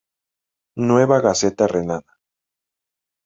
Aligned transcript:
Nueva 0.87 1.19
Gaceta 1.21 1.67
Renana. 1.67 2.17